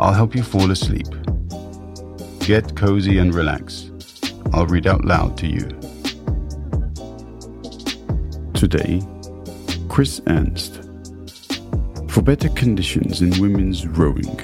[0.00, 1.08] I'll help you fall asleep.
[2.38, 3.90] Get cozy and relax.
[4.54, 5.68] I'll read out loud to you.
[8.54, 9.02] Today,
[9.90, 10.80] Chris Ernst.
[12.08, 14.38] For better conditions in women's rowing.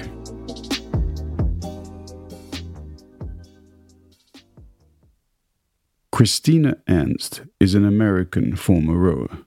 [6.11, 9.39] Christina Ernst is an American former rower.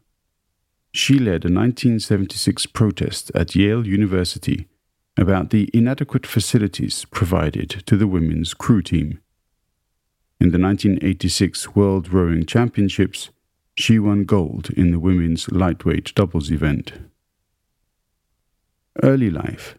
[0.91, 4.67] She led a 1976 protest at Yale University
[5.21, 9.21] about the inadequate facilities provided to the women's crew team.
[10.41, 13.29] In the 1986 World Rowing Championships,
[13.77, 16.93] she won gold in the women's lightweight doubles event.
[19.03, 19.77] Early life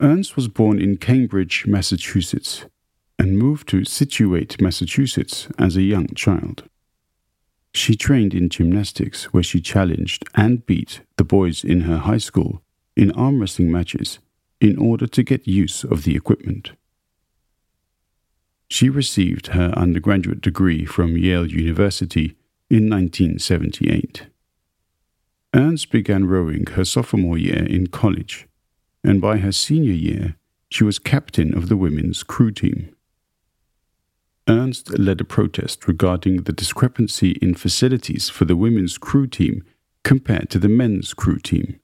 [0.00, 2.66] Ernst was born in Cambridge, Massachusetts,
[3.18, 6.64] and moved to Scituate, Massachusetts as a young child.
[7.72, 12.62] She trained in gymnastics, where she challenged and beat the boys in her high school
[13.00, 14.18] in arm wrestling matches
[14.60, 16.72] in order to get use of the equipment.
[18.68, 22.36] She received her undergraduate degree from Yale University
[22.68, 24.26] in 1978.
[25.54, 28.46] Ernst began rowing her sophomore year in college,
[29.02, 30.36] and by her senior year,
[30.68, 32.94] she was captain of the women's crew team.
[34.46, 39.64] Ernst led a protest regarding the discrepancy in facilities for the women's crew team
[40.04, 41.80] compared to the men's crew team.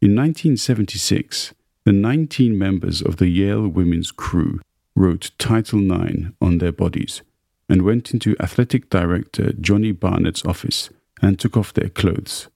[0.00, 1.54] In 1976,
[1.84, 4.60] the 19 members of the Yale women's crew
[4.94, 7.22] wrote Title IX on their bodies
[7.68, 12.46] and went into athletic director Joni Barnett's office and took off their clothes.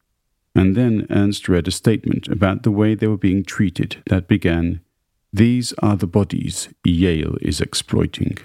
[0.54, 4.80] And then Ernst read a statement about the way they were being treated that began,
[5.32, 8.38] These are the bodies Yale is exploiting.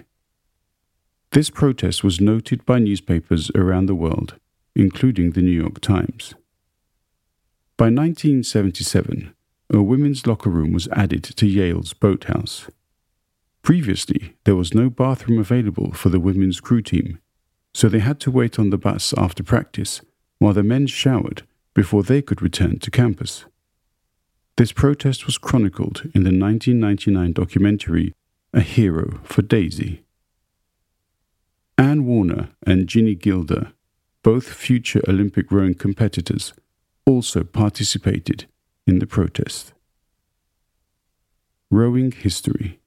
[1.33, 4.39] This protest was noted by newspapers around the world,
[4.75, 6.33] including the New York Times.
[7.77, 9.35] By 1977,
[9.71, 12.67] a women's locker room was added to Yale's boathouse.
[13.61, 17.19] Previously, there was no bathroom available for the women's crew team,
[17.75, 20.01] so they had to wait on the bus after practice
[20.39, 21.43] while the men showered
[21.75, 23.45] before they could return to campus.
[24.55, 28.15] This protest was chronicled in the 1999 documentary
[28.53, 30.01] A Hero for Daisy.
[31.77, 33.73] Anne Warner and Ginny Gilder,
[34.23, 36.53] both future Olympic rowing competitors,
[37.07, 38.45] also participated
[38.85, 39.73] in the protest.
[41.71, 42.79] Rowing History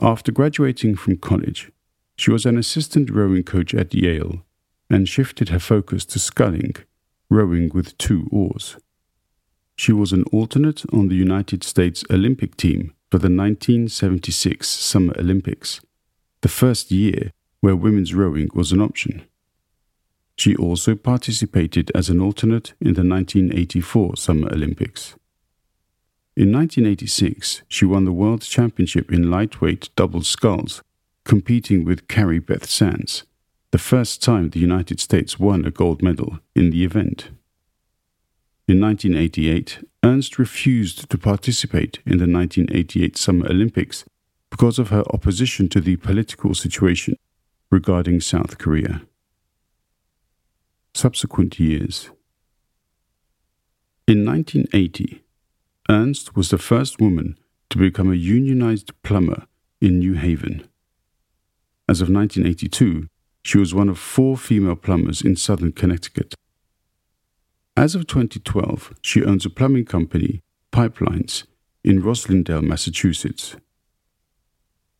[0.00, 1.70] After graduating from college,
[2.16, 4.44] she was an assistant rowing coach at Yale
[4.90, 6.74] and shifted her focus to sculling,
[7.30, 8.76] rowing with two oars.
[9.76, 15.80] She was an alternate on the United States Olympic team for the 1976 Summer Olympics,
[16.42, 19.22] the first year where women's rowing was an option.
[20.36, 25.14] She also participated as an alternate in the 1984 Summer Olympics.
[26.34, 30.82] In 1986, she won the World Championship in lightweight double sculls,
[31.24, 33.24] competing with Carrie Beth Sands,
[33.70, 37.28] the first time the United States won a gold medal in the event.
[38.66, 44.04] In 1988, Ernst refused to participate in the 1988 Summer Olympics
[44.50, 47.16] because of her opposition to the political situation
[47.70, 49.02] regarding South Korea
[50.94, 52.10] subsequent years.
[54.06, 55.22] In 1980,
[55.88, 57.38] Ernst was the first woman
[57.70, 59.46] to become a unionized plumber
[59.80, 60.68] in New Haven.
[61.88, 63.08] As of 1982,
[63.44, 66.34] she was one of four female plumbers in southern Connecticut.
[67.76, 70.40] As of 2012, she owns a plumbing company,
[70.72, 71.44] Pipelines,
[71.82, 73.56] in Roslindale, Massachusetts.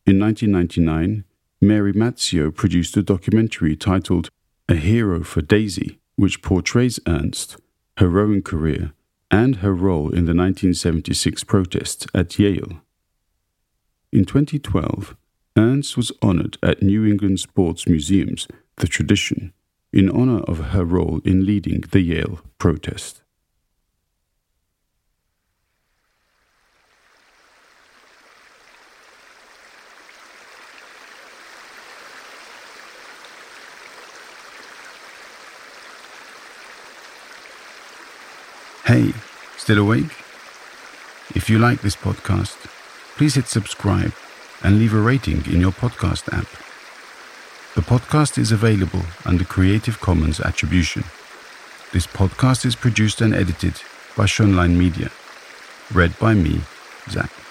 [0.05, 1.23] In 1999,
[1.61, 4.29] Mary Mazzio produced a documentary titled
[4.69, 7.57] a hero for Daisy, which portrays Ernst,
[7.97, 8.93] her rowing career,
[9.29, 12.81] and her role in the 1976 protests at Yale.
[14.11, 15.15] In 2012,
[15.57, 19.53] Ernst was honored at New England Sports Museum's The Tradition
[19.91, 23.22] in honor of her role in leading the Yale protest.
[38.85, 39.13] Hey,
[39.55, 40.11] still awake?
[41.33, 42.57] If you like this podcast,
[43.15, 44.11] please hit subscribe
[44.61, 46.47] and leave a rating in your podcast app.
[47.75, 51.05] The podcast is available under Creative Commons Attribution.
[51.93, 53.75] This podcast is produced and edited
[54.17, 55.09] by Schønlein Media.
[55.93, 56.59] Read by me,
[57.09, 57.42] Zach.